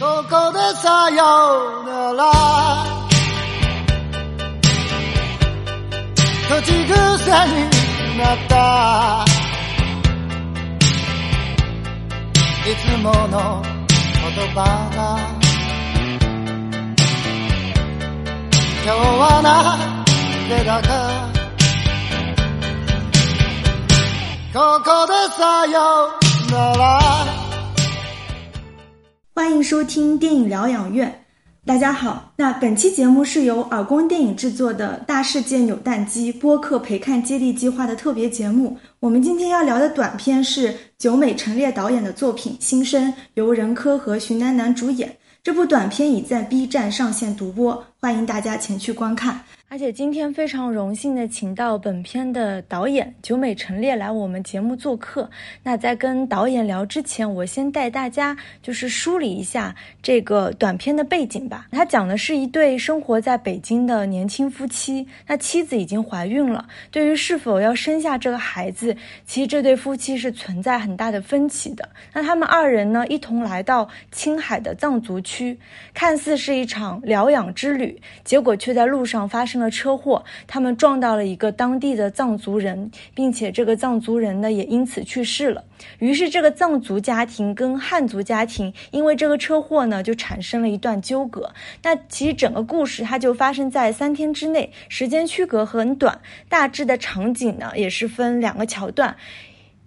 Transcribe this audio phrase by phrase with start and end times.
[0.00, 2.22] ここでさよなら。
[6.48, 9.24] 口癖になった。
[12.64, 14.64] いつもの言葉
[14.96, 15.18] が。
[18.82, 19.52] 今日はな
[20.48, 20.88] ぜだか。
[24.54, 25.76] ここでさよ
[26.50, 27.39] なら。
[29.40, 31.24] 欢迎收听电影疗养院。
[31.64, 38.76] 大家好，那本期节目是由耳光电影制作的《大世界扭蛋机》播客陪看接力计划的特别节目。
[39.00, 45.16] 我们今天要聊的短片是久美陈列导演的作品《新生》，由任科和徐楠楠主演。
[45.42, 49.40] 这部短片已在 B 站上线独播，欢迎大家前去观看。
[49.72, 55.30] 而且今天非常荣幸的请到本片的导演久美陈列来我们节目做客。
[55.62, 61.68] 那在跟导演聊之前，我先带大家就是梳理一下这个短片的背景吧。
[61.70, 71.88] 他讲的是一对生活在北京的年轻夫妻，那妻子已经怀孕了，对于是否要生下这个孩子，其实这对夫妻是存在很大的分歧的。
[72.12, 75.56] 那他们二人呢，一同来到青海的藏族区，
[75.94, 79.59] 看似是一场疗养之旅，结果却在路上发生。
[79.68, 85.64] 车祸，他们撞到了一个当地的藏族人，并且这个藏族人呢也因此去世了。
[85.98, 91.52] 于是这个藏族家庭跟汉族家庭因为这个车祸呢就产生了一段纠葛。
[91.82, 99.16] 那其实整个故事它就发生在三天之内，时间区隔很短，大致的场景呢也是分两个桥段。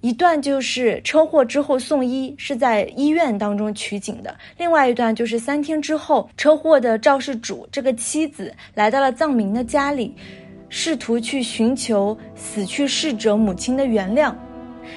[0.03, 10.13] 一段就是车祸之后送医，是在医院当中取景的；另外一段就是三天之后，车祸的肇事主这个妻子来到了藏民的家里，
[10.67, 14.35] 试图去寻求死去逝者母亲的原谅。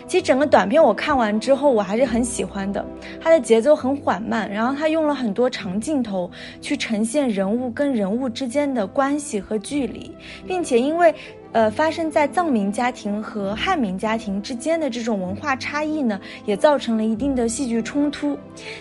[0.09, 2.85] 其实整个短片我看完之后，我还是很喜欢的。
[3.21, 6.29] 它的节奏很缓慢，然后它用了很多长镜头
[6.61, 10.11] 去呈现人物跟人物之间的关系和距离，
[10.49, 11.15] 并且因为。
[11.53, 18.37] 呃，发生在藏民家庭和汉民家庭之间的这种文化差异呢，也造成了一定的戏剧冲突，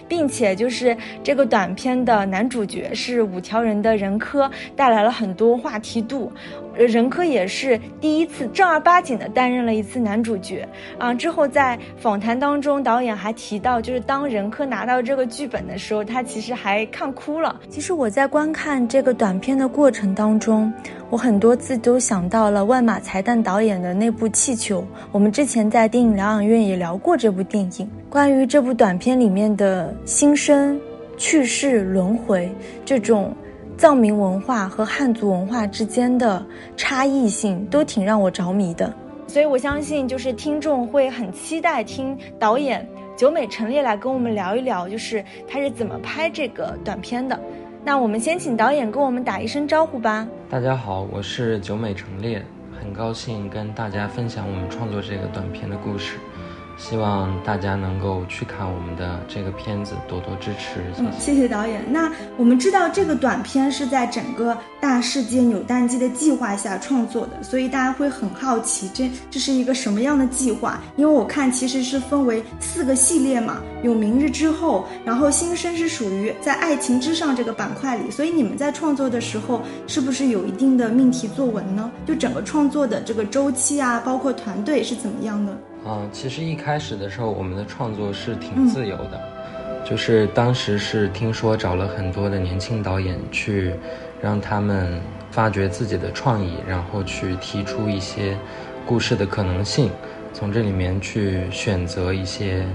[0.08, 6.32] 并且就是这个短片的男主角是五条人的人科，带来了很多话题度。
[6.78, 10.68] 人科也是第一次正儿八经的担任了一次男主角
[10.98, 11.14] 啊。
[11.14, 17.62] 之后在访谈当中，导演还提到，就是当任科拿到这个剧本的时候，他其实还看哭了。
[17.70, 20.72] 其实我在观看这个短片的过程当中，
[21.10, 24.82] 我很多次都想到了了万马才旦导演的那部《气球》。
[25.12, 30.80] 我们之前在电影疗养院也聊过这部电影，关于这部短片里面的新生、
[31.18, 32.50] 去世、轮回
[32.86, 33.36] 这种。
[33.78, 36.42] 藏民文化和汉族文化之间的
[36.78, 38.94] 差异性都挺让我着迷的，
[39.28, 42.88] 所以我相信就是听众会很期待听导演
[43.18, 47.38] 久美陈列来跟我们聊一聊，就是他是怎么拍这个短片的。
[47.86, 50.28] 那我们先请导演跟我们打一声招呼吧。
[50.50, 52.44] 大家好，我是九美成列，
[52.82, 56.18] 很高兴跟大家分享我们创作这个短片的故事。
[56.78, 60.82] 希望大家能够去看我们的这个片子，多多支持。
[60.98, 61.84] 嗯，谢谢导演。
[61.92, 70.82] 那我们知道这个短片是在整个大世界扭蛋机的计划下创作的，所以大家会很好奇，这这是一个什么样的计划？
[70.98, 81.90] 因为我看其实是分为四个系列嘛，有明日之后，然后新生是属于在爱情之上这个板块里，所以你们在创作的时候是不是有一定的命题作文呢？
[82.06, 85.58] 就整个创作的这个周期啊，包括团队是怎么样的？
[85.88, 89.22] 嗯，其实一开始的时候，我们的创作是挺自由的，
[89.86, 93.72] 就是当时是听说找了很多的年轻导演去，
[94.20, 98.36] 让他们发掘自己的创意，然后去提出一些
[98.84, 99.92] 故事的可能性，
[100.34, 102.66] 从这里面去选择一些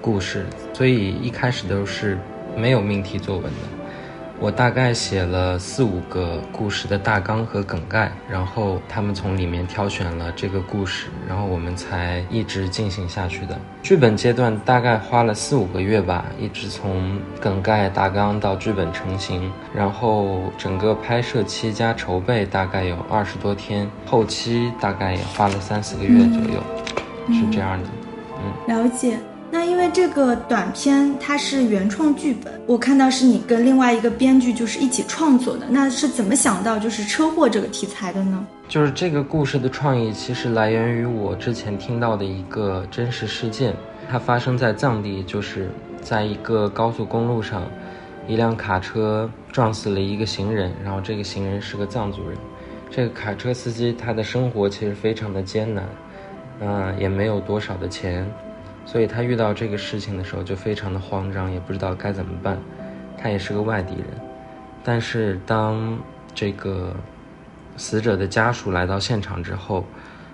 [0.00, 2.16] 故事，所以一开始都是
[2.56, 3.77] 没有命题作文的。
[4.40, 13.58] 我大概写了四五个故事的大纲和梗概，然后他们从里面挑选了这个故事，然后我们才一直进行下去的。
[13.82, 26.62] 剧本阶段大概花了四五个月吧，一直从梗概、大纲到剧本成型，然后整个拍摄期加筹备大概有二十多天，后期大概也花了三四个月左右，
[27.34, 27.88] 是这样的。
[28.38, 29.18] 嗯，了解。
[29.50, 38.46] 那因为这个短片它是原创剧本，我看到是你跟另外一个编剧就是一起创作的，那是怎么想到就是车祸这个题材的呢？
[38.68, 43.74] 就是这个故事的创意其实来源于我之前听到的一个真实事件，
[44.10, 45.70] 它发生在藏地，就是
[46.02, 47.62] 在一个高速公路上，
[48.26, 52.36] 一辆卡车撞死了一个行人，然后这个行人是个藏族人，
[52.90, 55.84] 这个卡车司机他的生活其实非常的艰难，
[56.60, 58.30] 嗯，也没有多少的钱。
[58.90, 62.58] 所以他遇到这个事情的时候就非常的慌张，也不知道该怎么办。
[63.18, 64.06] 他也是个外地人。
[64.82, 65.98] 但是当
[66.34, 66.96] 这个
[67.76, 69.84] 死者的家属来到现场之后，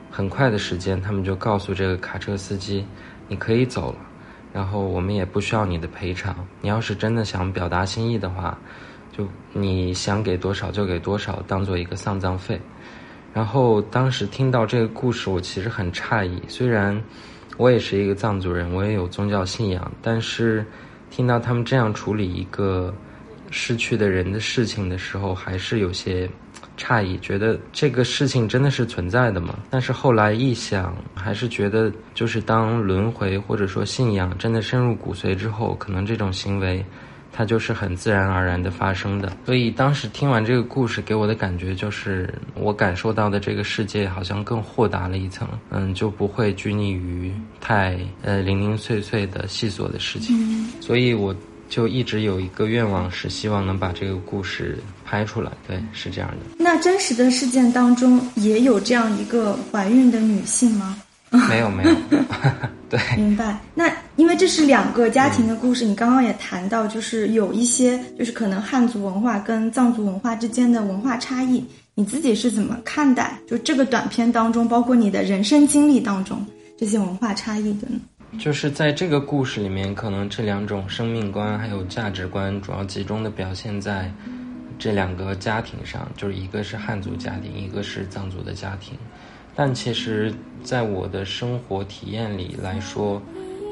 [0.08, 2.86] 很快的时间，他们就告诉这个卡车司机
[3.26, 3.98] ：“你可以走了，
[4.52, 6.46] 然后我们也不需要你的赔偿。
[6.60, 8.56] 你要是真的想表达心意的话，
[9.10, 12.60] 就你想给多少就给多少，当做一个丧葬费。”
[13.34, 16.40] 然后当时听到这个故事，我其实很诧异。
[16.46, 17.02] 虽然
[17.56, 20.64] 我也是一个藏族人，我也有宗教信仰，但是
[21.10, 22.94] 听到他们这样处理一个
[23.50, 26.28] 失去的人的事情的时候，还是有些
[26.76, 29.58] 诧异，觉得这个事情真的是存在的吗？
[29.70, 36.84] 但是后来一想，还是觉得，就是当轮回或者说信仰真的深入骨髓之后，可能这种行为。
[37.36, 51.34] 它就是很自然而然的发生的，所以当时听完这个故事，给我的感觉就是，我感受到的这个世界好像更豁达了一层，嗯，就不会拘泥于太呃零零碎碎的细琐的事情，所以我
[51.69, 55.50] 就一直有一个愿望，是希望能把这个故事拍出来。
[55.66, 56.56] 对，是这样的。
[56.56, 60.96] 那真实的事件当中也有这样一个怀孕的女性吗？
[61.48, 61.90] 没有，没有。
[62.88, 63.58] 对，明白。
[63.75, 71.64] 那因为这是两个家庭的故事，你刚刚也谈到，就是有一些，就是可能汉族文化跟藏族文化之间的文化差异，
[71.94, 73.37] 你自己是怎么看待？
[73.49, 76.44] 就这个短片当中，包括你的人生经历当中
[76.78, 78.00] 这些文化差异的呢？
[78.38, 84.12] 就是在这个故事里面，可能这两种生命观还有价值观，主要集中的表现在
[84.78, 88.94] 这两个家庭上，就是一个是汉族家庭，一个是藏族的家庭。
[89.56, 90.34] 但其实，
[90.64, 93.22] 在我的生活体验里来说，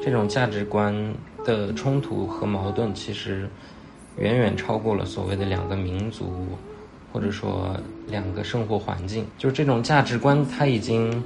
[0.03, 0.93] 这种价值观
[1.45, 3.47] 的冲突和矛盾，其实
[4.17, 6.25] 远远超过了所谓的两个民族，
[7.11, 7.77] 或者说
[8.07, 9.25] 两个生活环境。
[9.37, 11.23] 就是这种价值观，它已经。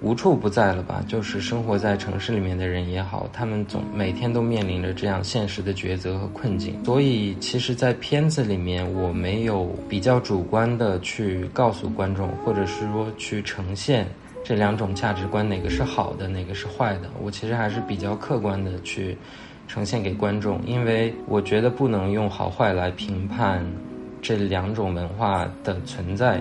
[0.00, 1.04] 无处不在了吧？
[1.08, 6.78] 就是生活在城市里面的人也好，他们总每天都面临着这样现实的抉择和困境。
[6.84, 14.06] 所以，其实，在片子里面，我没有比较主观的去告诉观众，或者是说去呈现
[14.48, 17.10] 这两种价值观哪个是好的，哪个是坏的。
[17.22, 19.14] 我其实还是比较客观的去
[19.66, 23.62] 呈现给观众，因为我觉得不能用好坏来评判
[24.22, 26.40] 这两种文化的存在，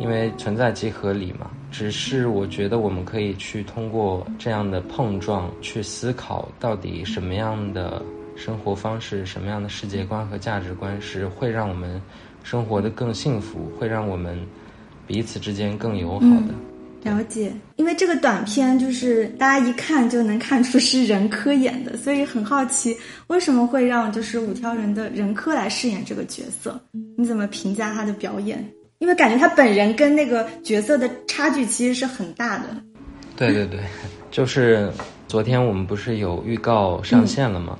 [0.00, 1.48] 因为存在即合理嘛。
[1.70, 8.02] 只是我觉得我们可以去通过这样的碰撞去思考，到底什么样的
[8.34, 12.02] 生活方式、什么样的世界观和价值观是会让我们
[12.42, 14.36] 生活的更幸福，会让我们
[15.06, 16.52] 彼此之间更友好的。
[17.06, 22.96] 了解，因为这个短片就是大家一看就能看出是任科演的，所以很好奇
[23.28, 26.80] 为什么会让就是五条人的任科来饰演这个角色？
[27.16, 28.62] 你怎么评价他的表演？
[28.98, 32.64] 因为感觉他本人跟那个角色的差距其实是很大的。
[33.36, 33.80] 对对对，
[34.30, 34.90] 就是
[35.28, 37.78] 昨天我们不是有预告上线了吗？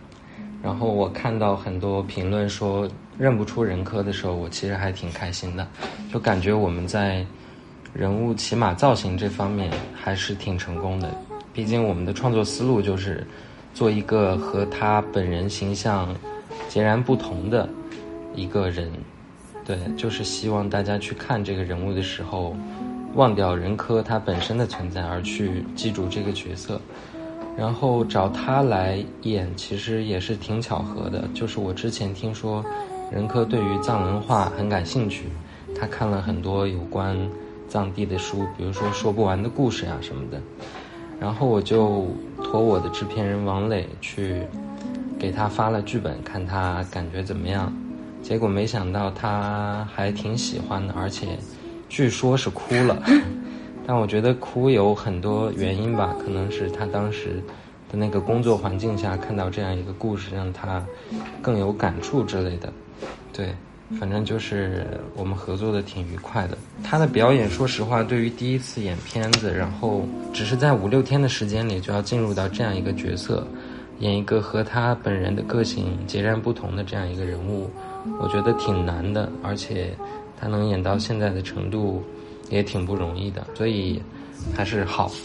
[0.63, 2.89] 然后我看到很多评论说
[3.19, 5.67] 认不出任科的时候，我其实还挺开心的，
[6.13, 7.25] 就感觉我们在
[7.97, 11.11] 人物起码造型这方面还是挺成功的。
[11.55, 13.27] 毕竟我们的创作思路就是
[13.73, 16.15] 做一个和他本人形象
[16.69, 17.67] 截然不同的
[18.35, 18.93] 一个人。
[19.65, 22.55] 对，就是希望大家去看这个人物的时候，
[23.15, 26.79] 忘掉任科他本身的存在，而去记住这个角色。
[27.57, 31.27] 然后找他来演，其实也是挺巧合的。
[31.33, 32.63] 就是我之前听说，
[33.11, 35.31] 任科对于藏文化很感兴趣，
[35.75, 37.17] 他看了很多有关
[37.69, 40.41] 藏地的书，比如说说不完的故事呀什么的。
[41.19, 42.09] 然后我就
[42.45, 44.43] 托我的制片人王磊去
[45.19, 47.73] 给他发了剧本，看他感觉怎么样。
[48.23, 51.39] 结果没想到他还挺喜欢的，而且
[51.89, 53.03] 据说是哭了。
[53.87, 57.43] 但我觉得哭有很多原因吧，可能是他当时
[57.89, 60.85] 的那个工作环境下看到这样一个故事，让他
[61.41, 62.73] 更有感触之类的。
[63.33, 63.55] 对，
[64.01, 66.59] 反正就是我们合作的挺愉快的。
[66.83, 73.47] 他的表演，说实话，对于第一次演片子，然后只是在五六天的时间里就要进入到这样一个角色，
[74.01, 77.71] 演一个和他本人的个性截然不同的这样一个人物。
[78.21, 79.97] 我觉得挺难的，而且
[80.41, 82.03] 他能演到现在的程度，
[82.51, 84.03] 也挺不容易的，所以
[84.55, 85.11] 还是好。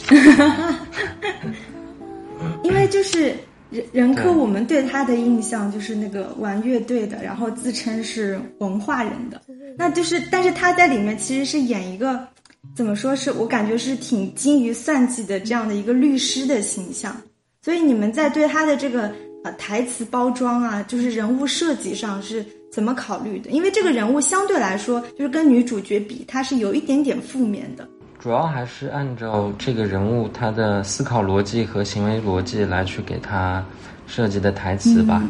[2.64, 3.36] 因为就是
[3.72, 9.42] 任任科，我们对他的印象就是那个玩乐队的，然后自称是文化人的，
[9.78, 12.28] 那就是，但是他在里面其实是演一个，
[12.76, 17.16] 怎么说是我感觉是挺精于算计的这样的一个律师的形象，
[17.64, 19.12] 所以你们在对他的这个
[19.44, 22.46] 呃台词包装啊，就是人物设计上是。
[22.72, 23.50] 怎么考虑的？
[23.50, 27.86] 因为这个人物相对来说，就是跟女主角比，他是有一点点负面的。
[28.22, 33.66] 主要还是按照这个人物他的思考逻辑和行为逻辑来去给他
[34.06, 35.24] 设计的台词吧。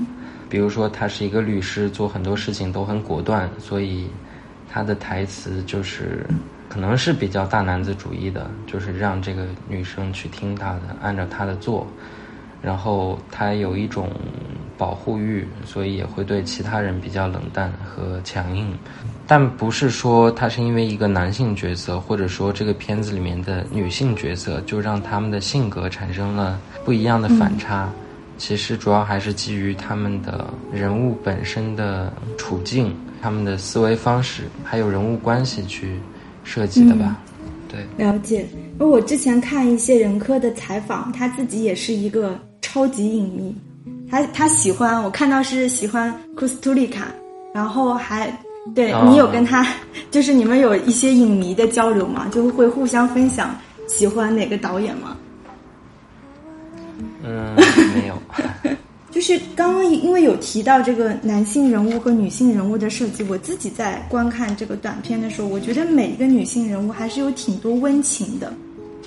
[0.50, 4.10] 比如说他是一个律师，做很多事情都很果断，所以
[4.70, 6.28] 他的台词就是
[6.68, 11.88] 可能是比较大男子主义的，就是让这个女生去听他的，按照他的做。
[12.62, 14.12] 然后他有一种
[14.78, 18.78] 保护欲，所以也会对其他人比较冷淡和强硬。
[19.28, 27.90] 但不是说他是因为一个男性角色，或者说这个片子里面的女性角色，就让他们的性格产生了不一样的反差。
[28.38, 36.00] 其实主要还是基于他们的人物本身的处境、他们的思维方式，还有人物关系去
[36.44, 37.16] 设计的吧。
[37.70, 38.48] 对，了解。
[38.74, 43.56] 因为我之前看一些人科的采访，他自己也是一个超级影迷，
[44.10, 47.08] 他他喜欢，我看到是喜欢库斯图里卡，
[47.54, 48.36] 然后还
[48.76, 49.66] 对你有跟他，
[50.12, 52.30] 就是你们有一些影迷的交流吗？
[52.32, 53.56] 就会互相分享
[53.88, 55.18] 喜欢哪个导演吗？
[57.24, 57.56] 嗯，
[57.96, 58.16] 没有。
[59.12, 68.54] 就是刚刚因为有提到这个男性人物和女性人物的设计，我自己在观看这个短片的时候，我觉得每一个女性人物还是有挺多温情的。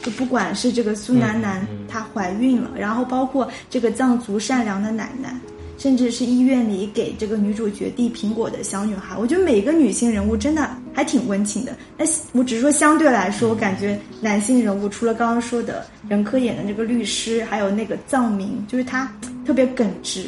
[0.03, 5.35] 就不管是这个苏楠楠她怀孕了，然后包括这个藏族善良的奶奶。
[5.77, 11.77] 甚至是医院里给这个女主角递苹果的小女孩，我觉得每个女性人物真的还挺温情的。
[11.99, 19.13] 那我只是说相对来说，我感觉男性人物除了刚刚说的任科演的那个律师，还有那个藏民，就是他
[19.45, 20.27] 特别耿直。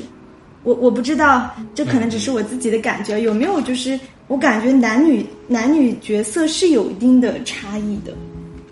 [0.62, 8.12] 我我不知道，这可能只是我自己的感觉，有没有就是我感觉男女男女角色是有一定的差异的。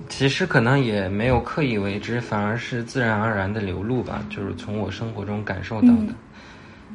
[0.09, 6.09] 其实可能也没有刻意为之，反而是自然而然的流露吧，就是从我生活中感受到的。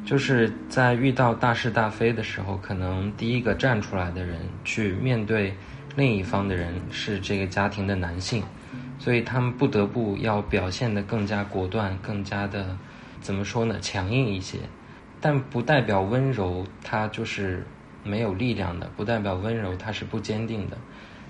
[0.04, 5.54] 就是在遇到大是大非的时候，可能第一个站出来的人去面对
[5.94, 8.42] 另一方的人是这个家庭的男性，
[8.98, 12.76] 所以他们不得不要表现得更加果断，更加的
[13.20, 14.58] 怎么说呢，强硬一些。
[15.20, 17.66] 但不代表温柔，它就是
[18.02, 20.78] 没有力量的；不代表温柔，它是不坚定的。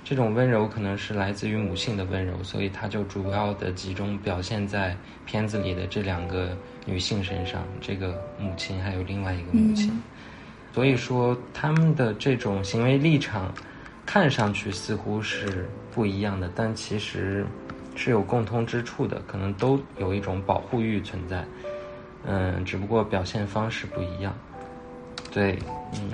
[0.02, 9.92] 这种温柔可能是来自于母性的温柔，所以它就主要的集中表现在片子里的这两个女性身上，这个母亲还有另外一个母亲。
[10.72, 13.52] 所以说，他们的这种行为立场
[14.04, 17.46] 看上去似乎是不一样的，但其实
[17.94, 21.44] 是有共通之处的，可能都有一种保护欲存在。
[22.26, 24.34] 嗯，只不过表现方式不一样。
[25.30, 25.56] 对，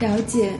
[0.00, 0.52] 了解，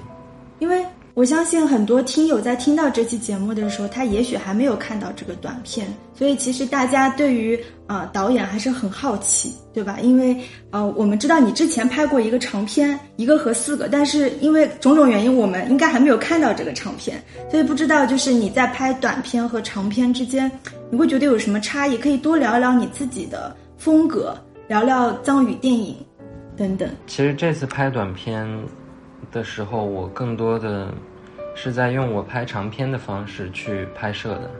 [0.58, 0.82] 因为。
[1.16, 9.98] 我相信很多听友在听到这期节目的时候，他也许还没有看到这个短片，所以其实大家对于啊导演还是很好奇，对吧？
[10.02, 10.36] 因为
[10.72, 17.16] 呃，我们知道你之前拍过一个长片，一个和四个，但是因为种种原因，我们应该还没有看到这个长片，
[17.50, 20.52] 所以不知道就是你在拍短片和长片之间，
[20.90, 21.96] 你会觉得有什么差异？
[21.96, 24.36] 可以多聊聊你自己的风格，
[24.68, 25.96] 聊聊藏语电影
[26.58, 26.86] 等等。
[27.06, 28.46] 其实这次拍短片。
[29.32, 30.92] 的时候，我更多的
[31.54, 34.50] 是在用我拍长片的方式去拍摄的，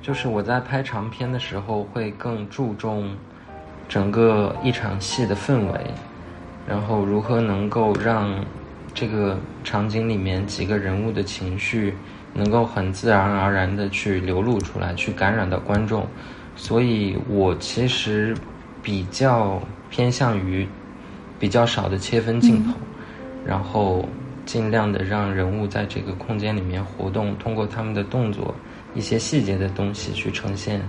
[0.00, 3.14] 就是我在拍长片的时候会更注重
[3.88, 5.80] 整个一场戏的氛围，
[6.68, 8.44] 然后如何能够让
[8.94, 11.94] 这个场景里面几个人物的情绪
[12.32, 16.06] 能够很自然而然的去流露出来，去感染到观众，
[16.54, 18.36] 所以我其实
[18.82, 19.60] 比较
[19.90, 20.66] 偏向于
[21.38, 22.72] 比较少的切分镜头。
[23.46, 24.08] 然后
[24.44, 28.54] 尽量的让人物在这个空间里面活动，通过他们的动作、
[28.94, 30.80] 一些细节的东西去呈现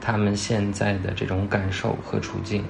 [0.00, 2.64] 他们现在的这种感受和处境。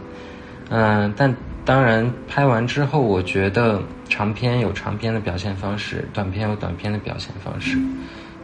[0.70, 7.78] 嗯，但当然拍完之后，我觉得长片有长片的表现方式，短片有短片的表现方式。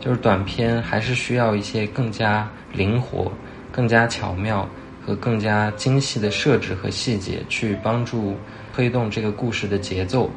[0.01, 3.33] 就是短片还是需要一些更加灵活、
[3.73, 4.69] 更加巧妙
[5.03, 8.37] 和更加精细的设置和细节，去帮助
[8.75, 10.31] 推动这个故事的节奏。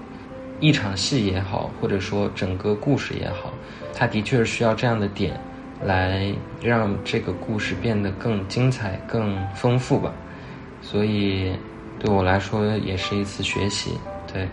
[0.60, 3.54] 一场戏也好，或者说整个故事也好，
[3.94, 5.40] 它的确是需要这样的点，
[5.84, 10.12] 来让这个故事变得更精彩、更丰富吧。
[10.82, 11.52] 所以
[12.00, 13.92] 对我来说也是一次学习。
[14.32, 14.48] 对，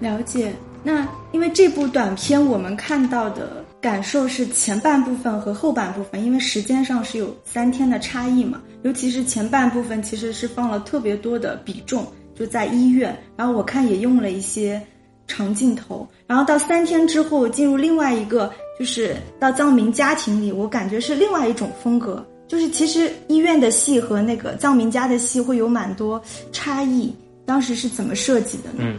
[0.00, 0.52] 了解。
[0.84, 8.60] 那因为这部短片，我们看到的感受是前半部分和后半部分，因为时间上是有三天的差异嘛。
[8.82, 14.80] 尤其是前半部分，其实是放了特别多的比重，就在医院，然后我看也用了一些。
[15.28, 22.26] 长镜头，然后到三天之后进入另外一个，就是到藏民家庭里，我感觉是另外一种风格。
[22.48, 26.20] 就是其实医院的戏和那个藏民家的戏会有蛮多
[26.50, 27.14] 差异。
[27.44, 28.78] 当时是怎么设计的呢？
[28.78, 28.98] 嗯，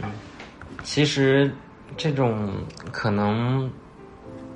[0.82, 1.50] 其实
[1.96, 2.52] 这种
[2.90, 3.70] 可能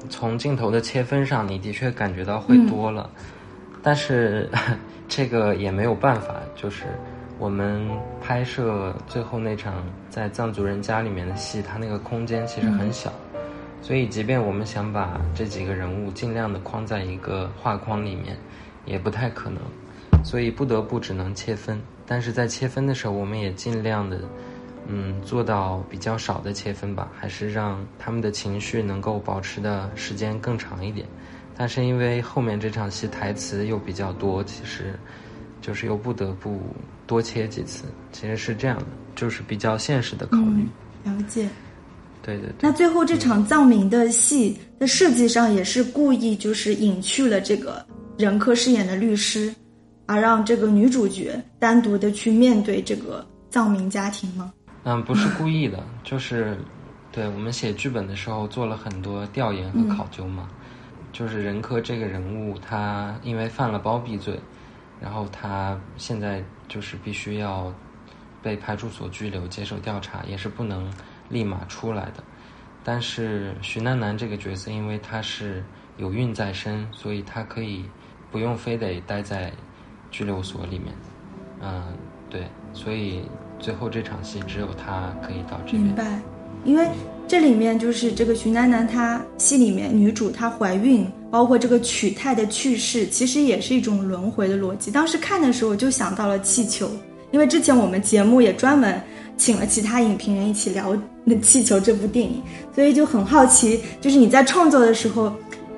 [0.08, 3.10] 从镜头的切分上，你的确感觉到会多了，
[3.82, 4.48] 但是
[5.08, 6.84] 这个也没有办法，就是
[7.38, 7.88] 我们
[8.26, 13.12] 拍摄最后那场在藏族人家里面的戏，它那个空间其实很小，
[13.82, 18.34] 所以即便我们想把这几个人物尽量的框在一个画框里面，
[18.86, 19.60] 也不太可能，
[20.24, 21.78] 所以不得不只能切分。
[22.06, 24.18] 但是在切分的时候，我们也尽量的，
[24.86, 31.06] 嗯，做到比较少的切分吧，还是让他们的情绪能够保持的时间更长一点。
[31.54, 34.98] 但是因为后面这场戏台词又比较多，其实
[35.64, 36.61] 就是又不得不
[37.06, 37.85] 多切几次。
[38.12, 38.85] 其实是这样的，
[39.16, 40.68] 就是比较现实的考虑。
[41.04, 41.49] 了解。
[42.23, 42.56] 对对对。
[42.61, 47.83] 那最后这场藏民的戏的设计上也是故意就是隐去了这个
[48.18, 49.54] 任科饰演的律师，
[50.04, 54.52] 而让这个女主角单独的去面对这个藏民家庭吗？
[54.83, 56.59] 嗯，不是故意的，就是
[57.11, 60.47] 对我们写剧本的时候做了很多调研和考究嘛。
[61.11, 64.37] 就是任科这个人物，他因为犯了包庇罪，
[65.04, 67.70] 然后他现在就是必须要
[68.42, 70.90] 被派出所拘留接受调查，也是不能
[71.28, 72.25] 立马出来的。
[72.82, 75.62] 但是徐楠楠这个角色，因为他是
[75.99, 77.84] 有孕在身，所以他可以
[78.30, 79.52] 不用非得待在
[80.11, 80.94] 拘留所里面。
[81.61, 81.82] 嗯，
[82.30, 85.94] 对，所以最后这场戏只有他可以到这边。
[86.64, 86.87] 因为。
[87.26, 94.90] 这里面就是这个徐楠楠，她戏里面女主她怀孕，包括这个曲泰的去世，其实也是一种轮回的逻辑。
[94.90, 96.87] 当时看的时候就想到了气球，
[97.30, 99.00] 因为之前我们节目也专门
[99.38, 100.94] 请了其他影评人一起聊
[101.25, 102.42] 那气球这部电影，
[102.75, 105.33] 所以就很好奇，就是你在创作的时候，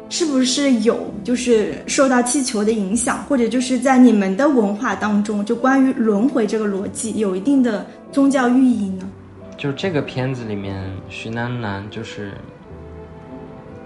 [0.09, 9.09] 是不是有就是受到气球的影响，或者就是在你们的文化当中，就关于轮回这个逻辑有一定的宗教寓意呢？
[9.56, 12.34] 就这个片子里面，徐楠楠就是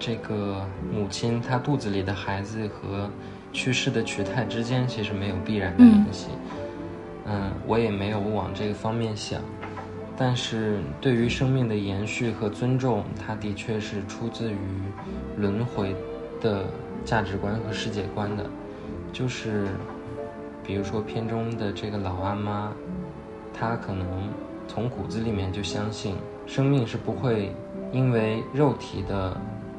[0.00, 3.08] 这个母亲，她肚子里的孩子和
[3.52, 6.30] 去世的曲泰之间其实没有必然的联系。
[7.24, 9.40] 嗯，我也没有往这个方面想。
[10.16, 14.58] 但是对于生命的延续和尊重，它的确是出自于
[15.36, 15.94] 轮回
[16.40, 16.64] 的
[17.04, 18.44] 价值观和世界观的。
[19.12, 19.68] 就是
[20.64, 22.72] 比如说片中的这个老阿妈，
[23.54, 24.04] 她可能。
[24.72, 26.14] 从骨子里面就相信，
[26.46, 27.52] 生命是不会
[27.90, 29.36] 因为肉体的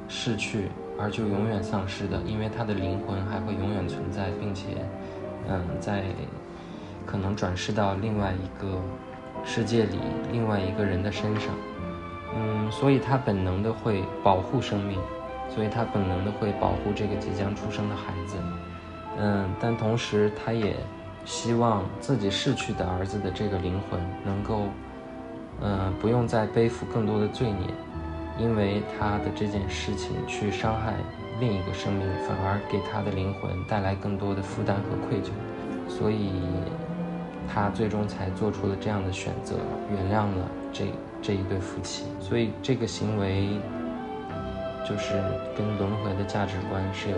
[0.10, 0.68] 逝去
[1.00, 4.66] 而就永远丧失的，因为他的灵魂还会永远存在，并且，
[5.48, 6.04] 嗯，在
[7.06, 8.82] 可能转世到另外一个
[9.46, 9.98] 世界里，
[10.30, 11.54] 另外一个人的身上，
[12.36, 15.00] 嗯，所以他本能的会保护生命，
[15.48, 18.36] 所以他本能的会保护这个即将出生的孩子，
[19.18, 20.76] 嗯，但同时他也。
[21.26, 24.64] 希望自己逝去的儿子的这个灵魂能够，
[25.62, 27.68] 嗯，不用再背负更多的罪孽，
[28.40, 30.96] 因为他的这件事情去伤害
[31.40, 35.30] 另一个生命，反而给他的灵魂带来更多的负担和愧疚，
[35.88, 36.42] 所以，
[37.54, 39.56] 他最终才做出了这样的选择，
[39.92, 40.86] 原谅了这
[41.22, 42.06] 这一对夫妻。
[42.20, 43.60] 所以这个行为，
[44.88, 45.14] 就是
[45.56, 47.18] 跟轮回的价值观是有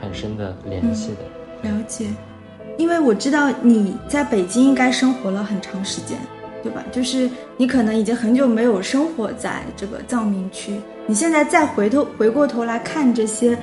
[0.00, 1.70] 很深的联系的。
[1.70, 2.10] 了解。
[2.78, 6.16] 因为我知道你在北京应该生活了很长时间，
[6.62, 6.82] 对吧？
[6.92, 13.58] 就是你可能已经很久没有生活在这个藏民区，你现在再回头回过头来看这些，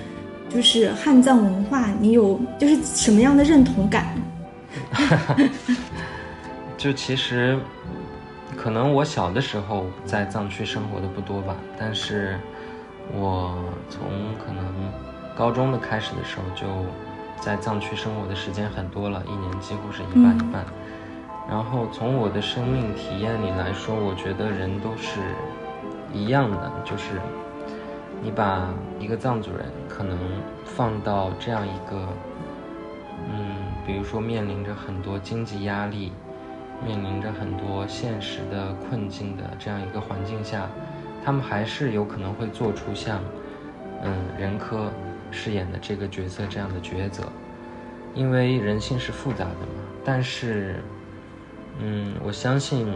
[0.50, 4.06] 就是汉藏文化，你有就是什么样的认同感？
[6.78, 7.58] 就其实，
[8.58, 12.38] 可能我小的时候在藏区生活的不多吧，但是
[13.14, 13.58] 我
[13.90, 14.02] 从
[14.46, 14.66] 可能
[15.38, 16.66] 高中的开始的时候就。
[17.42, 20.66] 在藏区生活的时间很多了，一年几乎是一半一半。
[21.48, 25.20] 然后从我的生命体验里来说，我觉得人都是
[26.12, 27.22] 一样的，就是
[28.24, 28.68] 你把
[29.00, 30.18] 一个藏族人可能
[30.64, 32.08] 放到这样一个，
[33.30, 36.12] 嗯，比如说面临着很多经济压力，
[36.84, 40.68] 面临着很多现实的困境的这样一个环境下，
[41.24, 43.20] 他们还是有可能会做出像，
[44.02, 44.90] 嗯，人科。
[45.36, 47.26] 饰演的这个角色这样的抉择，
[48.16, 49.84] 因为人性是复杂的嘛。
[50.06, 50.78] 但是，
[51.80, 52.88] 嗯，我相信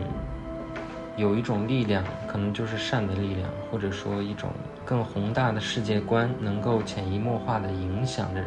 [1.17, 4.49] 有一种力量，可能就是善的力量，或者说一种
[4.85, 8.41] 更宏大的世界观，能够潜移默化的影响着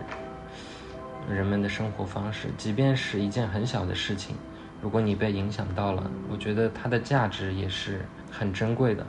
[1.29, 2.49] 人们的生活方式。
[2.57, 4.35] 即便是一件很小的事情，
[4.81, 8.01] 如果你被影响到了，我觉得它的价值也是
[8.31, 9.07] 很珍贵的。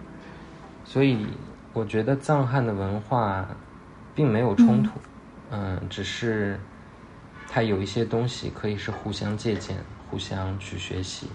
[0.83, 1.25] 所以，
[1.71, 3.47] 我觉得藏汉的文化。
[4.15, 4.91] 并没有冲突，
[5.51, 6.59] 嗯，只是
[7.49, 9.77] 它有一些东西可以是互相借鉴、
[10.09, 11.27] 互相去学习，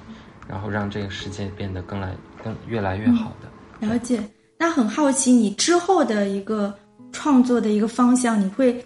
[0.47, 3.87] 然后让这个世界变得更来、更越来越好的。
[3.87, 4.21] 了解。
[4.61, 6.75] 那很好奇，你之后的一个
[7.13, 8.85] 创作的一个方向，你会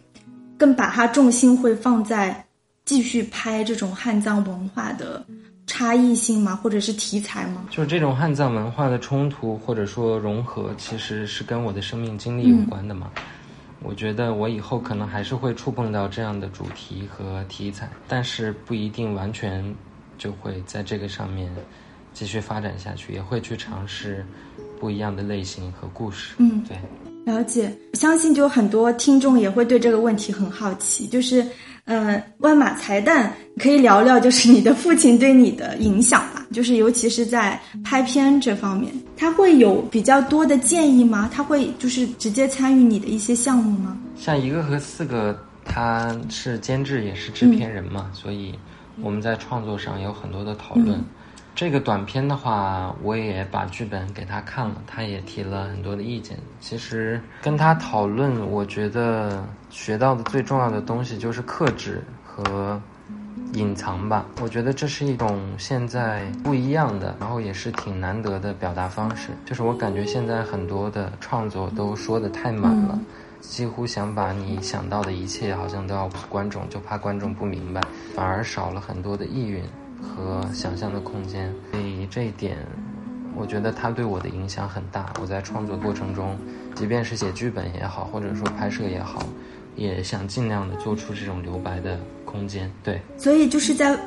[0.59, 2.45] 更把它重心会放在
[2.85, 5.25] 继续拍这种汉藏文化的
[5.67, 6.55] 差异性吗？
[6.55, 7.65] 或者是题材吗？
[7.71, 13.11] 就是这种汉藏文化的冲突或者说融合，其实是跟我的生命经历有关的嘛。
[13.85, 19.75] 我觉得我以后可能还是会触碰到这样的主题和题材，但是不一定完全
[20.17, 21.55] 就会在这个上面
[22.13, 24.25] 继续发展下去，也会去尝试
[24.81, 26.37] 不一样的类型和故事。
[26.39, 27.12] 嗯，对。
[27.25, 31.47] 了解，相信就很多听众也会对这个问题很好奇，就是，
[31.85, 41.31] 呃，万马才旦可以聊聊，就是你的父亲对你的影响吧，就是尤其是在拍片这方面，他会有比较多的建议吗？
[41.33, 43.97] 他会就是直接参与你的一些项目吗？
[44.17, 48.53] 像一个和四个，他是监制也是制片人嘛，所以
[49.01, 51.01] 我们在创作上有很多的讨论。
[51.55, 56.37] 这个短片的话，我也把剧本给他看了，他也提了很多的意见。
[56.61, 62.81] 其实跟他讨论，我觉得学到的最重要的东西就是克制和
[63.53, 64.25] 隐藏吧。
[64.41, 69.29] 我觉得这是一种现在不一样的，然后也是挺难得的表达方式。
[69.45, 72.99] 就是我感觉现在很多的创作都说的太满了，
[73.41, 77.83] 几乎想把你想到的一切好像都要观众，就怕观众不明白，
[78.17, 79.63] 反而少了很多的意蕴。
[80.03, 82.59] 和想象的空间，所以这一点，
[83.37, 85.13] 我觉得它对我的影响很大。
[85.21, 86.37] 我在创作过程中，
[86.75, 89.23] 即便是写剧本也好，或者说拍摄也好，
[89.77, 92.71] 也想尽量的做出这种留白的空间。
[92.83, 93.99] 对，所以就是在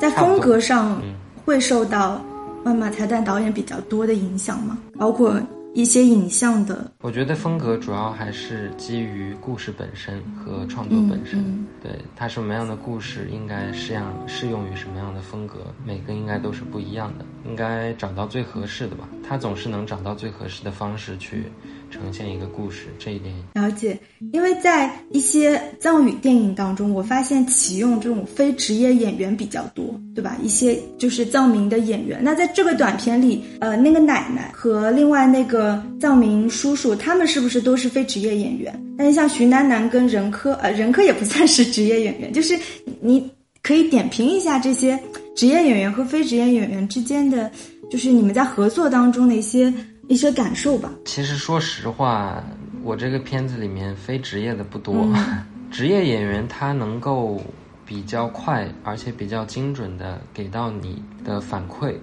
[0.00, 1.02] 在风格上
[1.44, 2.22] 会受到
[2.64, 4.78] 万马才旦导演比较多的影响吗？
[4.98, 5.40] 包括。
[5.74, 11.44] 一些影像的，我觉得风格主要还是基于故事本身和创作本身。
[11.82, 19.08] 对它什么样的故事，应该适样适用于什么样的风格，每个应该都是不一样的，应该找到最合适的吧。
[19.26, 21.44] 他总是能找到最合适的方式去。
[21.90, 23.98] 呈现一个故事，这一点了解。
[24.32, 30.36] 因为在一些藏语电影当中，我发现启用这种非职业演员比较多，对吧？
[30.40, 32.20] 一些就是藏民的演员。
[32.22, 35.59] 那在这个短片里，呃，那个奶奶和另外那个
[36.00, 38.72] 藏民叔叔，他们是不是都是非职业演员？
[38.96, 42.32] 但是像徐楠楠跟任科，呃，任科也不算是职业演员。
[42.32, 42.58] 就是
[43.00, 43.30] 你
[43.62, 44.98] 可以点评一下这些
[45.34, 47.50] 职业演员和非职业演员之间的，
[47.90, 49.72] 就是你们在合作当中的一些。
[50.08, 50.92] 一些感受吧。
[51.04, 52.42] 其实说实话，
[52.82, 55.06] 我这个片子里面非职业的不多，
[55.70, 57.40] 职业演员他能够
[57.86, 61.94] 比较快而且比较精准的给到你的反馈，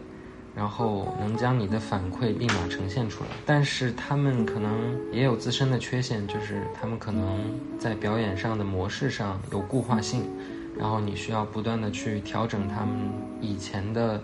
[0.57, 3.29] 然后能将你的反馈立马呈现出来。
[3.45, 7.39] 但是他们可能也有自身的缺陷，就是他们可能
[7.77, 10.23] 在表演上的模式上有固化性，
[10.77, 12.95] 然后你需要不断的去调整他们
[13.39, 14.19] 以前的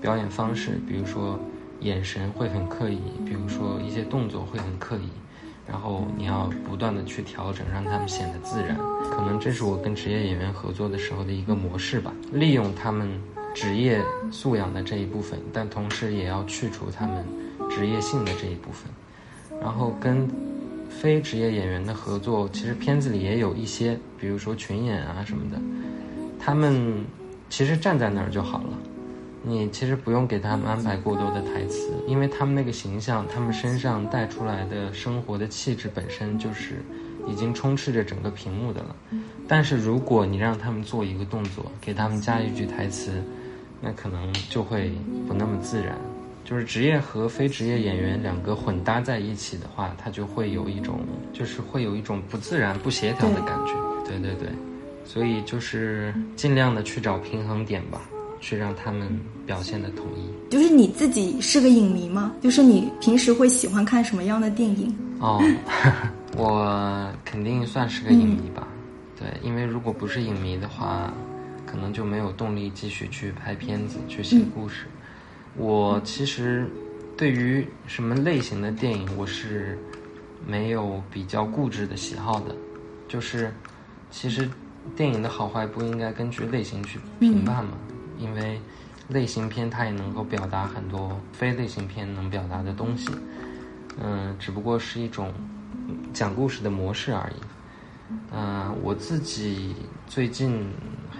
[0.00, 1.38] 表演方式，比如说。
[1.80, 5.10] 眼神会很刻意，比如说一些动作会很刻意，
[5.68, 8.74] 然后你要不断的去调整，让他们显得自然。
[9.10, 13.20] 可能这是我跟职业演员合作的时候的一个模式吧，利用他们
[13.54, 17.24] 职业素养的这一部分，但同时也要去除他们
[17.70, 18.90] 职业性的这一部分。
[19.62, 20.28] 然后跟
[20.90, 25.58] 非职业演员的合作，其实片子里也有一些，比如说群演啊什么的，
[26.38, 27.04] 他们
[27.48, 28.78] 其实站在那儿就好了。
[29.46, 36.82] 你其实不用给他们安排过多的台词，因为他们那个形象，他们身上带出来的生活的气质本身就是
[37.28, 38.96] 已经充斥着整个屏幕的了。
[39.46, 43.22] 但是如果你让他们做一个动作，给他们加一句台词，
[43.80, 44.90] 那可能就会
[45.26, 45.96] 不那么自然。
[46.44, 51.00] 就是职业和非职业演员两个混搭在一起的话，它就会有一种，
[51.32, 53.72] 就是会有一种不自然、不协调的感觉。
[54.06, 54.48] 对对对，
[55.04, 58.00] 所以就是尽量的去找平衡点吧。
[58.40, 59.08] 去让他们
[59.46, 60.50] 表现的统一。
[60.50, 62.30] 就是你自己是个影迷吗？
[62.42, 64.94] 就是你平时会喜欢看什么样的电影？
[65.18, 65.42] 哦，
[66.36, 68.68] 我肯定算是个影迷吧。
[69.18, 71.10] 对，因为如果不是影迷的话，
[71.66, 74.86] 可能就没有动力继续去拍片子、去写故事。
[75.56, 76.68] 我其实
[77.16, 79.78] 对于什么类型的电影，我是
[80.46, 82.54] 没有比较固执的喜好的。
[83.08, 83.52] 就是
[84.10, 84.48] 其实
[84.96, 87.72] 电影的好坏不应该根据类型去评判嘛。
[88.18, 88.60] 因为
[89.08, 93.10] 类型片它也能够表达很多非类型片能表达的东西，
[94.00, 95.32] 嗯，只不过是一种
[96.12, 97.34] 讲故事的模式而已。
[98.32, 99.74] 嗯，我自己
[100.06, 100.64] 最近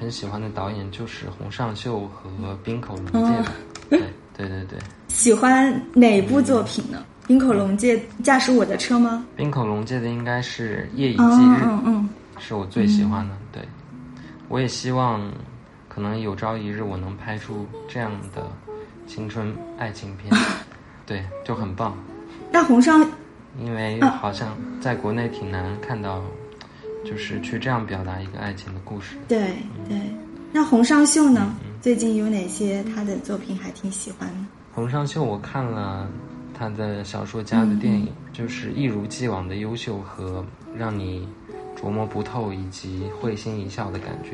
[0.04, 3.50] 很喜欢的导演就是洪尚秀和滨口龙介。
[3.88, 3.98] 对
[4.36, 4.78] 对对对。
[5.08, 7.02] 喜欢哪部作品呢？
[7.26, 9.24] 滨口龙介驾驶我的车吗？
[9.34, 13.34] 滨口龙介的应该是夜以继日，嗯嗯，是我最喜欢的。
[13.50, 13.62] 对，
[14.48, 15.22] 我也希望。
[15.88, 18.50] 可能有朝一日我能拍出这样的
[19.06, 20.30] 青春爱情片，
[21.06, 21.96] 对，就很棒。
[22.50, 23.00] 那洪尚，
[23.58, 26.20] 因为好像在国内挺难看到，
[27.04, 29.16] 就是去这样表达一个爱情的故事。
[29.28, 29.38] 对
[29.88, 29.98] 对。
[30.52, 31.54] 那洪尚秀呢？
[31.80, 34.34] 最近有哪些他的作品还挺喜欢的？
[34.72, 36.08] 洪尚秀我看了
[36.56, 40.44] 他的小说家的电影，就是一如既往的优秀和
[40.76, 41.28] 让你
[41.76, 44.30] 琢磨不透以及会心一笑的感觉。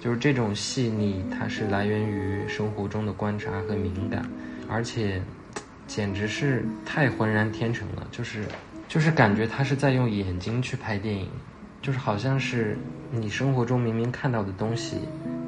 [0.00, 4.28] 就是这种细腻，它是来源于生活中的观察和敏感，
[4.68, 5.22] 而且
[5.86, 8.04] 简直是太浑然天成了。
[8.10, 8.44] 就是
[8.88, 11.28] 就是感觉他是在用眼睛去拍电影，
[11.82, 12.78] 就是好像是
[13.10, 14.96] 你生活中明明看到的东西，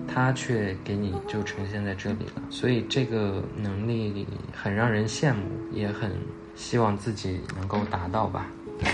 [0.06, 2.42] 它却给你就呈现在这里了。
[2.50, 5.40] 所以这个能力很让人羡慕，
[5.72, 6.10] 也很
[6.54, 8.46] 希望自己能够达到吧。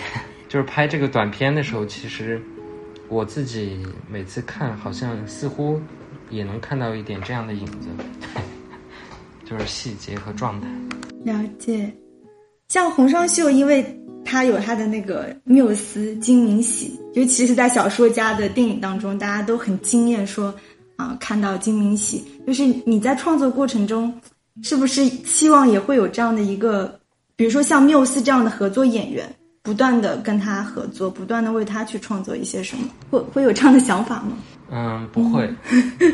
[0.48, 2.40] 就是拍这个短片的时候，其实。
[3.08, 5.80] 我自己每次看，好像似乎
[6.28, 7.88] 也能看到一点这样的影子，
[9.44, 10.68] 就是细节和状态。
[11.24, 11.92] 了解，
[12.68, 13.82] 像洪尚秀，因为
[14.30, 20.54] 他有他的那个缪斯金明喜，尤其是在小说家的电影当中，大家都很惊艳，说
[20.94, 24.14] 啊，看到金明喜，就是你在创作过程中，
[24.62, 26.96] 是不是希望也会有这样的一个，
[27.34, 29.28] 比如说像缪斯这样的合作演员？
[29.62, 34.38] 不断的跟他合作，不断的为他去创作一些什么，会会有这样的想法吗？
[34.70, 35.52] 嗯，不会，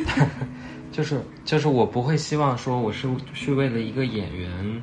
[0.91, 4.83] 就是就是我不会希望说我是去为了一个演员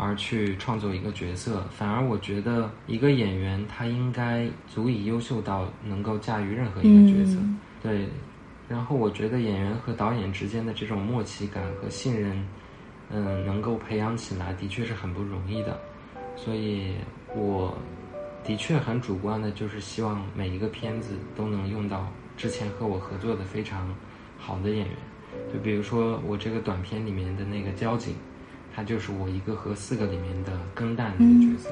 [0.00, 7.38] 而去创作一个角色，反而我觉得一个演员他应该足以优秀到能够驾驭任何一个角色，
[7.82, 8.08] 对。
[8.66, 12.48] 然后我觉得演员和导演之间的这种默契感和信任，
[13.10, 15.78] 嗯，能够培养起来的确是很不容易的，
[16.34, 16.94] 所以
[17.36, 17.76] 我。
[18.42, 23.94] 的确很主观的，就是希望每一个片子都能用到之前和我合作的非常
[24.38, 24.96] 好的演员。
[25.52, 28.14] 就比如说我这个短片里面的那个交警，
[28.74, 31.70] 他就是我一个和四个里面的更蛋那个角色。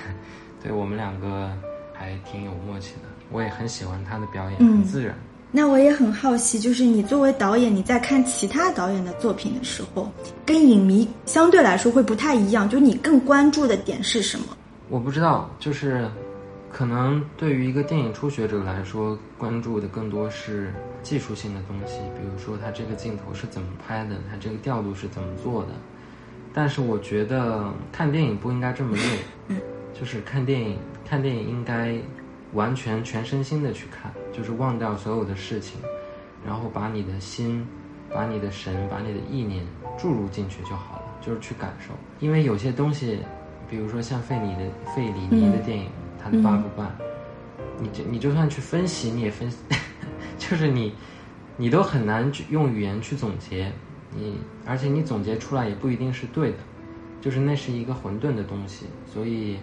[0.62, 1.50] 对我们两个
[1.92, 5.14] 还挺有默契的，我也很喜欢他的表演，很自然。
[5.52, 10.08] 那我也很好奇，就是你作为导演，你在看其他导演的作品的时候，
[10.46, 14.46] 跟影迷相对来说会不太一样，就你更关注的点是什么？
[14.88, 16.08] 我不知道，就是
[16.70, 20.72] 可能对于一个电影初学者来说，关注的更多是
[21.02, 25.70] 技术性的东西，比如说他这个镜头是怎么拍的，他这个调度是怎么做的。
[26.52, 29.56] 但是我觉得看电影不应该这么累，
[29.92, 31.96] 就是看电影，看电影应该
[32.54, 35.80] 完全全身心的去看，就是忘掉所有的事情，
[36.44, 37.66] 然后把你的心、
[38.12, 39.64] 把你的神、把你的意念
[39.98, 43.18] 注入进去就好了，就是去感受，因为有些东西。
[43.68, 45.86] 比如说像费里的费里尼的电影，
[46.20, 46.90] 他的八部半，
[47.78, 49.48] 你就你就算去分析，你也分，
[50.36, 50.92] 就是你，
[51.56, 53.70] 你都很难用语言去总结，
[54.14, 56.58] 你而且你总结出来也不一定是对的，
[57.20, 59.58] 就是那是一个混沌的东西，所以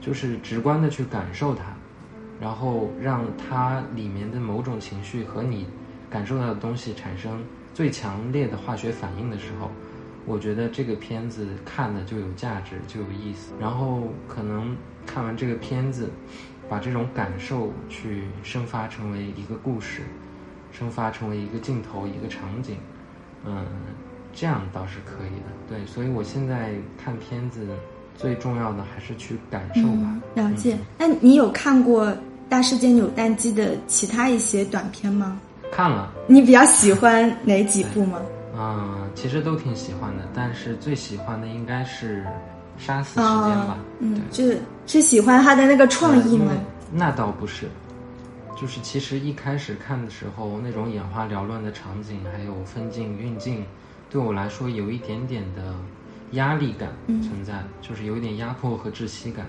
[0.00, 1.64] 就是直观的去感受它，
[2.40, 5.66] 然后让它里面的某种情绪和你
[6.08, 9.70] 感受到的东西产生最强烈的化学反应的时候。
[10.26, 13.54] 我觉得这个片子看的就有价值，就有意思。
[13.58, 16.10] 然后可能看完这个片子，
[16.68, 20.02] 把这种感受去生发成为一个故事，
[20.70, 22.76] 生发成为一个镜头、一个场景，
[23.44, 23.64] 嗯，
[24.32, 25.46] 这样倒是可以的。
[25.68, 27.66] 对，所以我现在看片子
[28.16, 30.16] 最重要的还是去感受吧。
[30.34, 30.76] 了解。
[30.98, 32.06] 那你有看过
[32.48, 35.38] 《大世界扭蛋机》的其他一些短片吗？
[35.72, 36.12] 看了。
[36.26, 38.20] 你比较喜欢哪几部吗？
[38.56, 42.22] 嗯，其实都挺喜欢的，但是最喜欢的应该是
[42.84, 43.26] 《杀死时间》
[43.66, 43.78] 吧。
[44.00, 46.52] 嗯，就是是喜欢他的那个创意吗？
[46.92, 47.68] 那倒不是，
[48.60, 53.64] 就是其实一开始看的时候，那种眼花缭乱的场景，还有分镜、运镜，
[54.10, 55.74] 对我来说有一点点的
[56.32, 59.46] 压力感存在，就是有一点压迫和窒息感。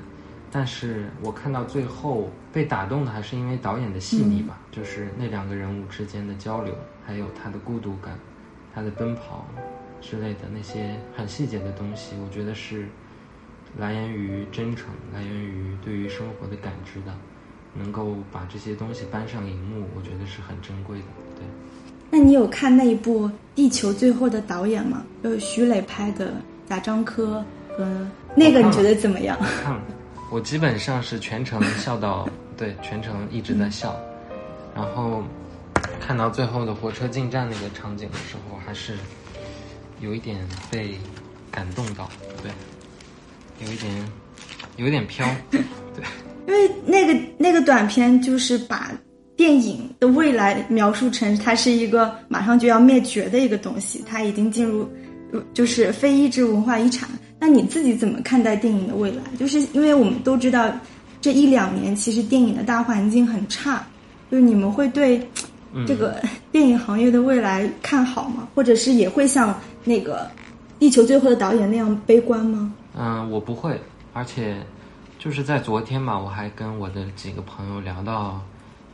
[0.50, 6.74] 但是我看到最后被打动的，还是因为导演的细腻吧，就是那两个人物之间的交流，
[7.06, 8.17] 还有他的孤独感。
[8.74, 9.45] 他的奔跑
[10.00, 12.88] 之类的那些很细节的东西，我觉得是
[13.78, 17.13] 来源于真诚，来源于对于生活的感知的。
[17.73, 21.05] 能够把这些东西搬上荧幕，我觉得是很珍贵的。
[21.36, 21.45] 对。
[22.10, 25.03] 那你有看那一部《地球最后的导演》吗？
[25.23, 26.34] 就是徐磊拍的，
[26.67, 27.43] 贾樟柯
[27.77, 29.38] 和那个，你觉得怎么样？
[29.63, 29.81] 看了，
[30.31, 33.95] 我基本上是全程笑到，对，全程一直在笑，
[34.75, 35.23] 然后。
[35.99, 38.97] 看到最后的火车进站那个场景的时候，还是
[39.99, 40.95] 有一点被
[41.51, 42.10] 感动到，
[42.41, 42.51] 对，
[43.65, 44.12] 有一点，
[44.77, 45.62] 有一点飘，对，
[46.47, 48.91] 因为那个那个短片就是把
[49.36, 54.89] 电影的未来描述成它是一个马上就要灭绝的一个东西，它已经进入
[55.54, 57.10] 就是非物质文化遗产。
[57.39, 59.23] 那你自己怎么看待电影的未来？
[59.39, 60.71] 就是因为我们都知道
[61.19, 63.86] 这一两年其实电影的大环境很差，
[64.30, 65.21] 就是你们会对。
[65.88, 68.45] 这个电影行业的未来看好吗？
[68.54, 70.23] 或者是也会像那个
[70.77, 72.73] 《地球最后的导演》那样悲观吗？
[72.93, 73.80] 嗯，我不会，
[74.12, 74.58] 而且
[75.21, 78.41] 就是在昨天吧，我还跟我的几个朋友聊到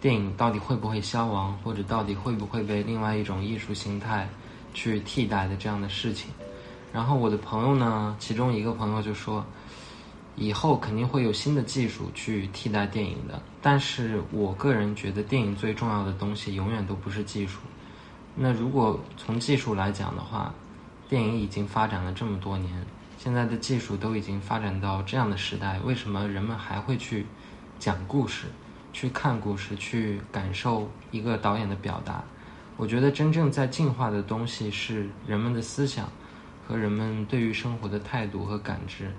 [0.01, 4.27] 电影到底会不会消亡，或者到底会不会被另外一种艺术形态
[4.73, 6.29] 去替代的这样的事情。
[6.91, 9.41] 然后我的朋友呢，其中一个朋友就说，
[10.35, 13.41] 以后肯定会有新的技术去替代电影的。
[13.61, 17.59] 但是我个人觉得，电影最重要的东西永远都不是技术。
[18.35, 20.53] 那如果从技术来讲的话，
[21.07, 22.85] 电影已经发展了这么多年，
[23.17, 27.25] 现在的技术都已经发展到这样的时代，为什么人们还会去
[27.79, 28.45] 讲故事、
[28.93, 32.23] 去看故事、去感受一个导演的表达？
[32.77, 36.07] 我觉得真正在进化的东西是人们的思想
[36.67, 39.11] 和人们对于生活的态度和感知。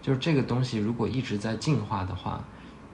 [0.00, 2.42] 就是这个东西，如果一直在进化的话，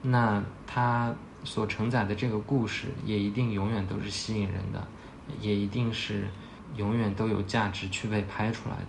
[0.01, 4.87] 那它所承载的这个故事也一定永远都是吸引人的，
[5.39, 6.27] 也一定是
[6.75, 8.87] 永远都有价值去被拍出来的。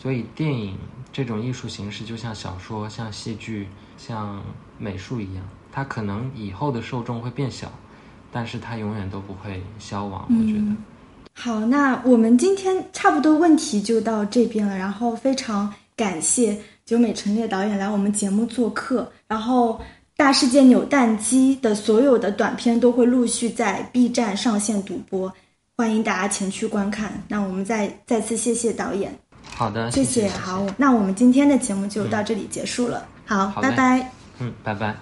[0.00, 0.78] 所以，电影
[1.12, 4.40] 这种艺术形式就像小说、像戏剧、像
[4.78, 7.68] 美术一样，它可能以后的受众会变小，
[8.30, 10.24] 但是它永远都不会消亡。
[10.28, 10.76] 我觉得。
[11.34, 16.56] 好，那我们今天差不多问题就到这边了，然后非常感谢。
[16.84, 19.74] 久美陈列导演来我们节目做客，然后
[20.16, 25.30] 《大世界扭蛋机》的所有的短片都会陆续在 B 站上线独播，
[25.76, 27.22] 欢迎大家前去观看。
[27.28, 29.14] 那我们再再次谢谢导演，
[29.58, 30.28] 好的，谢谢。
[30.28, 33.04] 好，那我们今天的节目就到这里结束了。
[33.26, 34.12] 好，拜拜。
[34.38, 34.94] 嗯，拜拜。